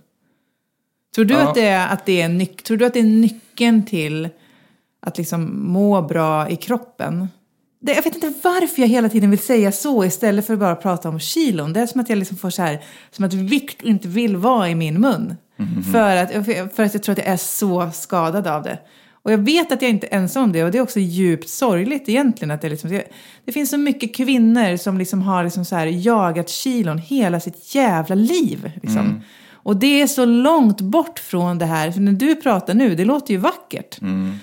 Tror 1.14 1.24
du, 1.24 1.34
Ja. 1.34 1.48
att, 1.48 1.54
det 1.54 1.66
är, 1.66 1.88
att 1.92 2.06
det 2.06 2.20
är 2.22 2.28
nyc- 2.28 2.62
tror 2.62 2.76
du 2.76 2.86
att 2.86 2.92
det 2.94 3.00
är 3.00 3.04
nyckeln 3.04 3.86
till 3.86 4.28
att 5.00 5.18
liksom 5.18 5.70
må 5.72 6.02
bra 6.02 6.48
i 6.48 6.56
kroppen? 6.56 7.28
Det, 7.80 7.92
jag 7.92 8.02
vet 8.02 8.14
inte 8.14 8.32
varför 8.42 8.82
jag 8.82 8.88
hela 8.88 9.08
tiden 9.08 9.30
vill 9.30 9.38
säga 9.38 9.72
så 9.72 10.04
istället 10.04 10.46
för 10.46 10.54
att 10.54 10.60
bara 10.60 10.76
prata 10.76 11.08
om 11.08 11.20
kilon. 11.20 11.72
Det 11.72 11.80
är 11.80 11.86
som 11.86 12.00
att 12.00 12.08
jag 12.08 12.18
liksom 12.18 12.36
får 12.36 12.50
så 12.50 12.62
här, 12.62 12.84
som 13.10 13.24
att 13.24 13.34
vikt 13.34 13.82
inte 13.82 14.08
vill 14.08 14.36
vara 14.36 14.68
i 14.70 14.74
min 14.74 15.00
mun. 15.00 15.34
För, 15.92 16.16
att, 16.16 16.30
för 16.76 16.82
att 16.82 16.94
jag 16.94 17.02
tror 17.02 17.12
att 17.12 17.18
jag 17.18 17.26
är 17.26 17.36
så 17.36 17.90
skadad 17.90 18.46
av 18.46 18.62
det. 18.62 18.78
Och 19.26 19.32
jag 19.32 19.38
vet 19.38 19.72
att 19.72 19.82
jag 19.82 19.90
inte 19.90 20.06
är 20.06 20.16
ensam 20.18 20.42
om 20.42 20.52
det 20.52 20.64
och 20.64 20.70
det 20.70 20.78
är 20.78 20.82
också 20.82 21.00
djupt 21.00 21.48
sorgligt 21.48 22.08
egentligen. 22.08 22.50
Att 22.50 22.60
det, 22.60 22.68
liksom, 22.68 23.00
det, 23.44 23.52
finns 23.52 23.70
så 23.70 23.78
mycket 23.78 24.16
kvinnor 24.16 24.76
som 24.76 24.98
liksom 24.98 25.22
har 25.22 25.44
liksom 25.44 25.64
så 25.64 25.76
här 25.76 25.86
jagat 25.86 26.48
kilon 26.48 26.98
hela 26.98 27.40
sitt 27.40 27.74
jävla 27.74 28.14
liv. 28.14 28.72
Liksom. 28.82 29.22
Och 29.66 29.76
det 29.76 30.02
är 30.02 30.06
så 30.06 30.24
långt 30.24 30.80
bort 30.80 31.18
från 31.18 31.58
det 31.58 31.66
här, 31.66 31.90
för 31.90 32.00
när 32.00 32.12
du 32.12 32.36
pratar 32.36 32.74
nu, 32.74 32.94
det 32.94 33.04
låter 33.04 33.34
ju 33.34 33.38
vackert. 33.38 33.98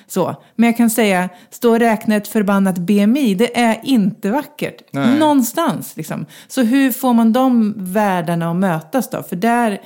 Så. 0.07 0.35
Men 0.55 0.67
jag 0.67 0.77
kan 0.77 0.89
säga, 0.89 1.29
stå 1.49 1.71
och 1.71 1.79
räkna 1.79 2.15
ett 2.15 2.27
förbannat 2.27 2.77
BMI, 2.77 3.35
det 3.35 3.59
är 3.59 3.79
inte 3.83 4.31
vackert. 4.31 4.81
Nej. 4.91 5.19
Någonstans 5.19 5.97
liksom. 5.97 6.25
Så 6.47 6.63
hur 6.63 6.91
får 6.91 7.13
man 7.13 7.33
de 7.33 7.73
världarna 7.77 8.51
att 8.51 8.55
mötas 8.55 9.09
då? 9.09 9.23
För 9.23 9.35
där, 9.35 9.81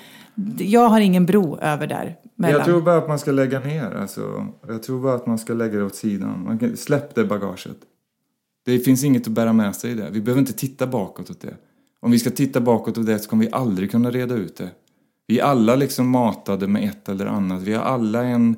jag 0.57 0.89
har 0.89 0.99
ingen 0.99 1.25
bro 1.25 1.57
över 1.57 1.87
där. 1.87 2.15
Mellan. 2.35 2.57
Jag 2.57 2.65
tror 2.65 2.81
bara 2.81 2.97
att 2.97 3.07
man 3.07 3.19
ska 3.19 3.31
lägga 3.31 3.59
ner. 3.59 3.91
Alltså, 3.91 4.47
jag 4.67 4.83
tror 4.83 5.03
bara 5.03 5.15
att 5.15 5.27
man 5.27 5.37
ska 5.37 5.53
lägga 5.53 5.77
det 5.77 5.83
åt 5.83 5.95
sidan. 5.95 6.43
Man 6.45 6.59
kan, 6.59 6.77
släpp 6.77 7.15
det 7.15 7.25
bagaget. 7.25 7.77
Det 8.65 8.79
finns 8.79 9.03
inget 9.03 9.27
att 9.27 9.33
bära 9.33 9.53
med 9.53 9.75
sig 9.75 9.91
i 9.91 9.93
det. 9.93 10.09
Vi 10.11 10.21
behöver 10.21 10.39
inte 10.39 10.53
titta 10.53 10.87
bakåt 10.87 11.29
åt 11.29 11.41
det. 11.41 11.53
Om 11.99 12.11
vi 12.11 12.19
ska 12.19 12.29
titta 12.29 12.61
bakåt 12.61 12.97
åt 12.97 13.05
det 13.05 13.19
så 13.19 13.29
kommer 13.29 13.45
vi 13.45 13.51
aldrig 13.51 13.91
kunna 13.91 14.11
reda 14.11 14.35
ut 14.35 14.57
det. 14.57 14.69
Vi 15.27 15.39
är 15.39 15.43
alla 15.43 15.75
liksom 15.75 16.09
matade 16.09 16.67
med 16.67 16.83
ett 16.83 17.09
eller 17.09 17.25
annat. 17.25 17.61
Vi 17.61 17.73
har 17.73 17.83
alla 17.83 18.23
en 18.23 18.55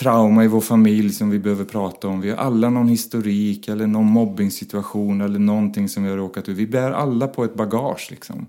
trauma 0.00 0.44
i 0.44 0.48
vår 0.48 0.60
familj 0.60 1.12
som 1.12 1.30
vi 1.30 1.38
behöver 1.38 1.64
prata 1.64 2.08
om. 2.08 2.20
Vi 2.20 2.30
har 2.30 2.36
alla 2.36 2.70
någon 2.70 2.88
historik 2.88 3.68
eller 3.68 3.86
någon 3.86 4.06
mobbingssituation 4.06 5.20
eller 5.20 5.38
någonting 5.38 5.88
som 5.88 6.04
vi 6.04 6.10
har 6.10 6.16
råkat 6.16 6.48
ut. 6.48 6.56
Vi 6.56 6.66
bär 6.66 6.90
alla 6.90 7.28
på 7.28 7.44
ett 7.44 7.54
bagage 7.54 8.08
liksom. 8.10 8.46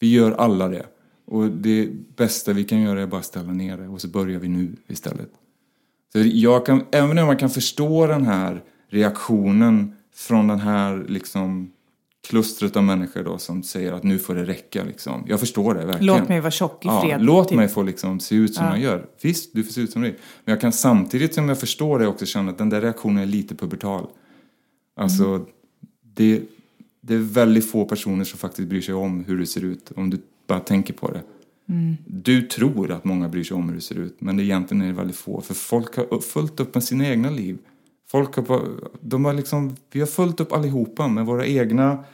Vi 0.00 0.12
gör 0.12 0.32
alla 0.32 0.68
det. 0.68 0.86
Och 1.30 1.50
det 1.50 1.88
bästa 2.16 2.52
vi 2.52 2.64
kan 2.64 2.80
göra 2.80 3.02
är 3.02 3.06
bara 3.06 3.22
ställa 3.22 3.52
ner 3.52 3.76
det 3.78 3.88
och 3.88 4.00
så 4.00 4.08
börjar 4.08 4.38
vi 4.40 4.48
nu 4.48 4.76
istället. 4.86 5.30
Så 6.12 6.18
jag 6.18 6.66
kan, 6.66 6.84
även 6.90 7.18
om 7.18 7.26
man 7.26 7.36
kan 7.36 7.50
förstå 7.50 8.06
den 8.06 8.26
här 8.26 8.62
reaktionen 8.88 9.92
från 10.14 10.48
den 10.48 10.58
här 10.60 11.04
liksom 11.08 11.72
klustret 12.28 12.76
av 12.76 12.82
människor 12.84 13.24
då 13.24 13.38
som 13.38 13.62
säger 13.62 13.92
att 13.92 14.02
nu 14.02 14.18
får 14.18 14.34
det 14.34 14.44
räcka 14.44 14.84
liksom. 14.84 15.24
Jag 15.28 15.40
förstår 15.40 15.74
det 15.74 15.86
verkligen. 15.86 16.06
Låt 16.18 16.28
mig 16.28 16.40
vara 16.40 16.50
tjock 16.50 16.84
i 16.84 16.88
Ja, 16.88 17.00
fred. 17.02 17.22
låt 17.22 17.48
typ. 17.48 17.56
mig 17.56 17.68
få 17.68 17.82
liksom 17.82 18.20
se 18.20 18.34
ut 18.34 18.54
som 18.54 18.64
jag 18.66 18.78
gör. 18.80 19.06
Visst, 19.22 19.50
du 19.54 19.64
får 19.64 19.72
se 19.72 19.80
ut 19.80 19.90
som 19.92 20.02
du 20.02 20.08
Men 20.44 20.52
jag 20.52 20.60
kan 20.60 20.72
samtidigt 20.72 21.34
som 21.34 21.48
jag 21.48 21.60
förstår 21.60 21.98
det 21.98 22.06
också 22.06 22.26
känna 22.26 22.50
att 22.50 22.58
den 22.58 22.68
där 22.70 22.80
reaktionen 22.80 23.18
är 23.22 23.26
lite 23.26 23.54
pubertal. 23.54 24.06
Alltså, 24.96 25.24
Mm. 25.24 25.46
det, 26.02 26.42
det 27.00 27.14
är 27.14 27.18
väldigt 27.18 27.70
få 27.70 27.84
personer 27.84 28.24
som 28.24 28.38
faktiskt 28.38 28.68
bryr 28.68 28.80
sig 28.80 28.94
om 28.94 29.24
hur 29.24 29.38
du 29.38 29.46
ser 29.46 29.64
ut. 29.64 29.92
Om 29.96 30.10
du 30.10 30.18
bara 30.48 30.60
tänker 30.60 30.94
på 30.94 31.10
det. 31.10 31.22
Mm. 31.68 31.96
Du 32.06 32.42
tror 32.42 32.90
att 32.90 33.04
många 33.04 33.28
bryr 33.28 33.44
sig 33.44 33.54
om 33.54 33.68
hur 33.68 33.74
du 33.74 33.80
ser 33.80 33.98
ut. 33.98 34.16
Men 34.20 34.36
det 34.36 34.42
egentligen 34.42 34.82
är 34.82 34.86
det 34.86 34.92
väldigt 34.92 35.16
få. 35.16 35.40
För 35.40 35.54
folk 35.54 35.96
har 35.96 36.20
fullt 36.20 36.60
upp 36.60 36.74
med 36.74 36.84
sina 36.84 37.08
egna 37.08 37.30
liv. 37.30 37.58
Folk 38.10 38.36
har, 38.36 38.42
bara- 38.42 38.68
de 39.00 39.24
har 39.24 39.32
liksom, 39.34 39.76
vi 39.92 40.00
har 40.00 40.06
fullt 40.06 40.40
upp 40.40 40.52
allihopa 40.52 41.08
med 41.08 41.26
våra 41.26 41.46
egna 41.46 42.04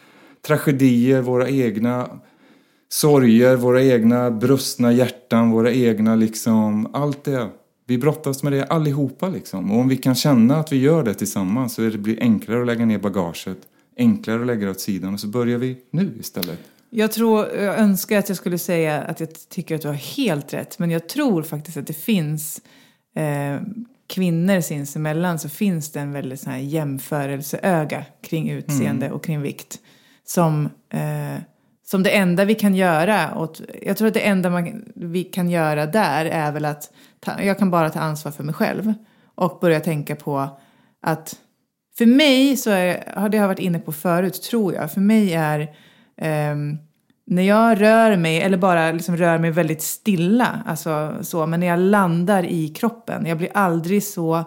tragedier, 0.47 1.23
våra 1.23 1.49
egna 1.49 2.09
sorger, 2.89 3.57
våra 3.57 3.83
egna 3.83 4.31
brustna 4.31 4.93
hjärtan, 4.93 5.51
våra 5.51 5.73
egna 5.73 6.17
liksom, 6.17 6.89
allt 6.95 7.25
det. 7.25 7.49
Vi 7.87 7.99
brottas 7.99 8.43
med 8.43 8.53
det 8.53 8.65
allihopa 8.65 9.29
liksom. 9.29 9.71
Och 9.73 9.79
om 9.79 9.89
vi 9.89 9.97
kan 9.97 10.15
känna 10.15 10.57
att 10.57 10.73
vi 10.73 10.77
gör 10.77 11.03
det 11.05 11.15
tillsammans 11.15 11.75
så 11.75 11.83
det 11.83 11.99
blir 11.99 12.21
enklare 12.23 12.61
att 12.61 12.67
lägga 12.67 12.87
ner 12.87 12.99
bagaget, 12.99 13.59
enklare 13.97 14.41
att 14.41 14.47
lägga 14.47 14.65
det 14.65 14.71
åt 14.71 14.81
sidan 14.81 15.15
och 15.15 15.21
så 15.21 15.27
börjar 15.29 15.59
vi 15.59 15.77
nu 15.91 16.13
istället. 16.21 16.59
Jag 16.97 17.13
tror, 17.13 17.49
jag 17.49 17.79
önskar 17.79 18.19
att 18.19 18.29
jag 18.29 18.37
skulle 18.37 18.59
säga 18.59 19.03
att 19.03 19.21
jag 19.21 19.29
tycker 19.49 19.75
att 19.75 19.83
du 19.83 19.89
har 19.89 19.95
helt 19.95 20.55
rätt. 20.55 20.79
Men 20.79 20.91
jag 20.91 21.09
tror 21.09 21.43
faktiskt 21.43 21.77
att 21.77 21.87
det 21.87 21.93
finns 21.93 22.61
eh, 23.17 23.61
kvinnor 24.07 24.61
sinsemellan 24.61 25.39
så 25.39 25.49
finns 25.49 25.93
det 25.93 26.01
en 26.01 26.13
väldigt 26.13 26.41
sån 26.41 26.53
här 26.53 26.59
jämförelseöga 26.59 28.05
kring 28.23 28.51
utseende 28.51 29.11
och 29.11 29.25
kring 29.25 29.43
vikt. 29.43 29.79
Som, 30.25 30.69
eh, 30.91 31.43
som 31.87 32.03
det 32.03 32.11
enda 32.11 32.45
vi 32.45 32.55
kan 32.55 32.75
göra. 32.75 33.39
Åt, 33.39 33.61
jag 33.83 33.97
tror 33.97 34.09
att 34.09 34.15
det 34.15 34.27
enda 34.27 34.51
man, 34.51 34.85
vi 34.95 35.25
kan 35.25 35.51
göra 35.51 35.87
där 35.87 36.25
är 36.25 36.53
väl 36.53 36.65
att 36.65 36.91
ta, 37.21 37.43
jag 37.43 37.59
kan 37.59 37.71
bara 37.71 37.91
ta 37.91 38.01
ansvar 38.01 38.33
för 38.33 38.45
mig 38.45 38.55
själv. 38.55 38.95
Och 39.35 39.59
börja 39.61 39.81
tänka 39.81 40.17
på 40.17 40.59
att 41.03 41.37
för 41.99 42.07
mig 42.07 42.57
så 42.57 42.71
är, 42.71 43.15
har 43.17 43.29
det 43.29 43.37
jag 43.37 43.49
varit 43.49 43.59
inne 43.59 43.79
på 43.79 43.93
förut 43.93 44.43
tror 44.43 44.75
jag. 44.75 44.93
För 44.93 45.01
mig 45.01 45.35
är 45.35 45.75
Ehm, 46.17 46.79
när 47.27 47.43
jag 47.43 47.81
rör 47.81 48.17
mig, 48.17 48.41
eller 48.41 48.57
bara 48.57 48.93
liksom 48.93 49.17
rör 49.17 49.39
mig 49.39 49.51
väldigt 49.51 49.83
stilla, 49.83 50.63
alltså 50.67 51.15
så, 51.21 51.47
men 51.47 51.61
när 51.61 51.67
jag 51.67 51.79
landar 51.79 52.45
i 52.45 52.69
kroppen, 52.69 53.27
jag 53.27 53.39
blir 53.39 53.51
aldrig 53.55 54.03
så 54.03 54.45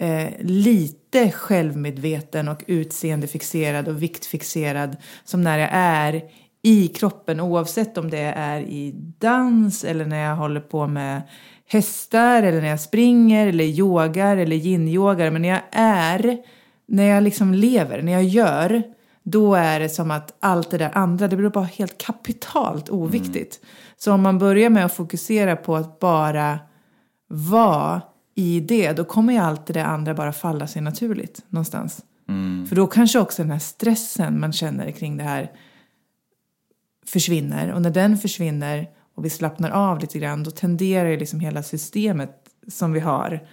eh, 0.00 0.28
lite 0.40 1.30
självmedveten 1.30 2.48
och 2.48 2.64
utseendefixerad 2.66 3.88
och 3.88 4.02
viktfixerad 4.02 4.96
som 5.24 5.42
när 5.42 5.58
jag 5.58 5.70
är 5.72 6.22
i 6.62 6.88
kroppen, 6.88 7.40
oavsett 7.40 7.98
om 7.98 8.10
det 8.10 8.32
är 8.36 8.60
i 8.60 8.94
dans 9.18 9.84
eller 9.84 10.04
när 10.04 10.24
jag 10.24 10.36
håller 10.36 10.60
på 10.60 10.86
med 10.86 11.22
hästar 11.66 12.42
eller 12.42 12.60
när 12.60 12.68
jag 12.68 12.80
springer 12.80 13.46
eller 13.46 13.64
yogar 13.64 14.36
eller 14.36 14.56
yin-yogar. 14.56 15.30
Men 15.30 15.42
när 15.42 15.48
jag 15.48 15.62
är, 15.72 16.38
när 16.86 17.04
jag 17.04 17.22
liksom 17.22 17.54
lever, 17.54 18.02
när 18.02 18.12
jag 18.12 18.24
gör, 18.24 18.82
då 19.22 19.54
är 19.54 19.80
det 19.80 19.88
som 19.88 20.10
att 20.10 20.36
allt 20.40 20.70
det 20.70 20.78
där 20.78 20.90
andra, 20.94 21.28
det 21.28 21.36
blir 21.36 21.48
bara 21.48 21.64
helt 21.64 21.98
kapitalt 21.98 22.90
oviktigt. 22.90 23.60
Så 23.96 24.12
om 24.12 24.22
man 24.22 24.38
börjar 24.38 24.70
med 24.70 24.84
att 24.84 24.94
fokusera 24.94 25.56
på 25.56 25.76
att 25.76 25.98
bara 25.98 26.58
vara 27.28 28.02
i 28.34 28.60
det, 28.60 28.92
då 28.92 29.04
kommer 29.04 29.32
ju 29.32 29.38
allt 29.38 29.66
det 29.66 29.72
där 29.72 29.84
andra 29.84 30.14
bara 30.14 30.32
falla 30.32 30.66
sig 30.66 30.82
naturligt 30.82 31.44
någonstans. 31.48 32.04
För 32.68 32.76
då 32.76 32.86
kanske 32.86 33.18
också 33.18 33.42
den 33.42 33.50
här 33.50 33.58
stressen 33.58 34.40
man 34.40 34.52
känner 34.52 34.90
kring 34.90 35.16
det 35.16 35.24
här 35.24 35.50
försvinner. 37.06 37.72
Och 37.72 37.82
när 37.82 37.90
den 37.90 38.18
försvinner 38.18 38.88
och 39.14 39.24
vi 39.24 39.30
slappnar 39.30 39.70
av 39.70 39.98
lite 39.98 40.18
grann, 40.18 40.42
då 40.42 40.50
tenderar 40.50 41.08
ju 41.08 41.16
liksom 41.16 41.40
hela 41.40 41.62
systemet 41.62 42.48
som 42.68 42.92
vi 42.92 43.00
har 43.00 43.48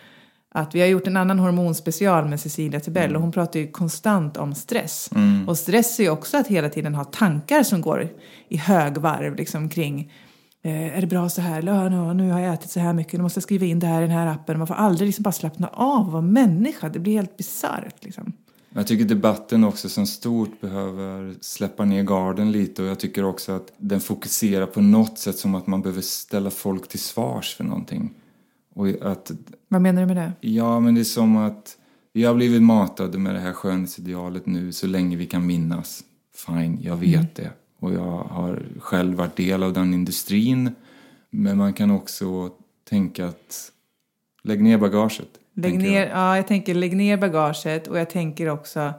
att 0.51 0.75
vi 0.75 0.81
har 0.81 0.87
gjort 0.87 1.07
en 1.07 1.17
annan 1.17 1.39
hormonspecial 1.39 2.25
med 2.25 2.39
Cecilia 2.39 2.79
Tibell 2.79 3.15
och 3.15 3.21
hon 3.21 3.31
pratar 3.31 3.59
ju 3.59 3.71
konstant 3.71 4.37
om 4.37 4.55
stress. 4.55 5.09
Och 5.47 5.57
stress 5.57 5.99
är 5.99 6.03
ju 6.03 6.09
också 6.09 6.37
att 6.37 6.47
hela 6.47 6.69
tiden 6.69 6.95
ha 6.95 7.03
tankar 7.03 7.63
som 7.63 7.81
går 7.81 8.09
i 8.49 8.57
högvarv 8.57 9.35
liksom 9.35 9.69
kring 9.69 10.11
eh, 10.63 10.97
är 10.97 11.01
det 11.01 11.07
bra 11.07 11.29
så 11.29 11.41
här? 11.41 11.59
Eller, 11.59 11.71
"Ja, 11.73 11.89
nu, 11.89 12.13
nu 12.13 12.31
har 12.31 12.39
jag 12.39 12.53
ätit 12.53 12.71
så 12.71 12.79
här 12.79 12.93
mycket, 12.93 13.13
nu 13.13 13.21
måste 13.21 13.37
jag 13.37 13.43
skriva 13.43 13.65
in 13.65 13.79
det 13.79 13.87
här 13.87 14.01
i 14.01 14.05
den 14.07 14.15
här 14.15 14.27
appen. 14.27 14.57
Man 14.57 14.67
får 14.67 14.75
aldrig 14.75 15.05
liksom 15.05 15.23
bara 15.23 15.31
slappna 15.31 15.67
av 15.67 16.05
och 16.05 16.11
vara 16.11 16.21
människa. 16.21 16.89
Det 16.89 16.99
blir 16.99 17.13
helt 17.13 17.37
bisarrt 17.37 18.03
liksom. 18.03 18.33
Jag 18.73 18.87
tycker 18.87 19.05
debatten 19.05 19.63
också 19.63 19.89
som 19.89 20.07
stort 20.07 20.61
behöver 20.61 21.35
släppa 21.41 21.85
ner 21.85 22.03
garden 22.03 22.51
lite 22.51 22.81
och 22.81 22.87
jag 22.87 22.99
tycker 22.99 23.23
också 23.23 23.51
att 23.51 23.73
den 23.77 24.01
fokuserar 24.01 24.65
på 24.65 24.81
något 24.81 25.19
sätt 25.19 25.37
som 25.37 25.55
att 25.55 25.67
man 25.67 25.81
behöver 25.81 26.01
ställa 26.01 26.49
folk 26.49 26.87
till 26.87 26.99
svars 26.99 27.55
för 27.55 27.63
någonting. 27.63 28.13
Och 28.79 29.11
att, 29.11 29.31
Vad 29.67 29.81
menar 29.81 30.01
du 30.01 30.07
med 30.07 30.15
det? 30.15 30.33
ja 30.41 30.79
men 30.79 30.95
det 30.95 31.01
är 31.01 31.03
som 31.03 31.37
att 31.37 31.77
vi 32.13 32.23
har 32.23 32.33
blivit 32.33 32.61
matade 32.61 33.17
med 33.17 33.35
det 33.35 33.39
här 33.39 33.53
skönhetsidealet 33.53 34.45
nu 34.45 34.71
så 34.71 34.87
länge 34.87 35.15
vi 35.17 35.25
kan 35.25 35.45
minnas. 35.45 36.03
Fine, 36.35 36.79
jag 36.81 36.97
vet 36.97 37.35
det. 37.35 37.51
Och 37.79 37.93
jag 37.93 38.23
har 38.23 38.63
själv 38.79 39.17
varit 39.17 39.35
del 39.35 39.63
av 39.63 39.73
den 39.73 39.93
industrin. 39.93 40.71
Men 41.29 41.57
man 41.57 41.73
kan 41.73 41.91
också 41.91 42.49
tänka 42.89 43.27
att 43.27 43.71
lägg 44.43 44.63
ner 44.63 44.77
bagaget. 44.77 45.29
Lägg 45.53 45.79
ner, 45.79 46.01
jag. 46.01 46.09
ja, 46.09 46.35
jag 46.35 46.47
tänker 46.47 46.73
lägg 46.73 46.95
ner 46.95 47.17
bagaget 47.17 47.87
och 47.87 47.99
jag 47.99 48.09
tänker 48.09 48.49
också 48.49 48.93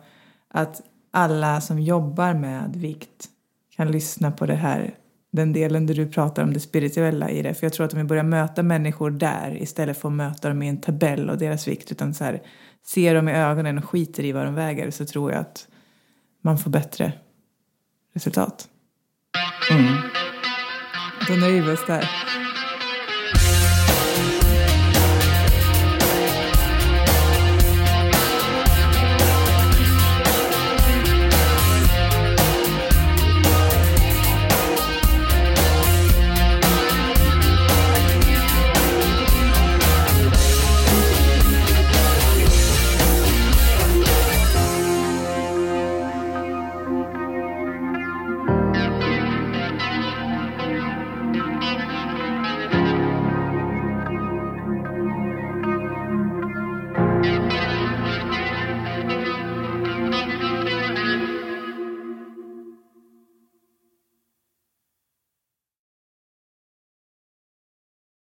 att 0.49 0.83
alla 1.11 1.61
som 1.61 1.79
jobbar 1.79 2.35
med 2.35 2.77
vikt 2.77 3.29
kan 3.77 3.93
lyssna 3.93 4.31
på 4.31 4.47
det 4.47 4.55
här, 4.55 4.95
den 5.31 5.53
delen 5.53 5.87
där 5.87 5.95
du 5.95 6.07
pratar 6.09 6.43
om 6.43 6.53
det 6.53 6.61
spirituella 6.61 7.31
i 7.31 7.43
det. 7.43 7.55
För 7.55 7.67
jag 7.67 7.73
tror 7.73 7.87
att 7.87 7.93
om 7.93 7.99
vi 7.99 8.05
börjar 8.05 8.25
möta 8.25 8.63
människor 8.63 9.11
där 9.11 9.63
istället 9.63 9.99
för 9.99 10.09
att 10.09 10.15
möta 10.15 10.49
dem 10.49 10.63
i 10.63 10.69
en 10.69 10.81
tabell 10.81 11.31
och 11.31 11.39
deras 11.39 11.69
vikt 11.69 11.93
utan 11.93 12.15
så 12.15 12.25
här, 12.25 12.43
ser 12.87 13.15
dem 13.15 13.29
i 13.29 13.33
ögonen 13.33 13.79
och 13.79 13.85
skiter 13.85 14.25
i 14.25 14.33
vad 14.33 14.45
de 14.45 14.55
väger 14.55 14.91
så 14.91 15.05
tror 15.05 15.33
jag 15.33 15.41
att 15.41 15.69
man 16.43 16.59
får 16.59 16.71
bättre 16.71 17.13
resultat. 18.15 18.69
Mm. 19.71 19.95
Då 21.29 21.35
nöjer 21.35 21.63
vi 21.63 21.73
oss 21.73 21.87
där. 21.87 22.11